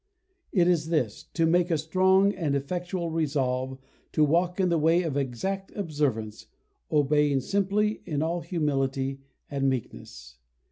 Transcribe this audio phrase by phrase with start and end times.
[0.51, 3.77] It is this, to make a strong and effectual resolve
[4.13, 6.47] to walk in the way of exact observance,
[6.91, 10.39] obeying simply, in all humility and meekness.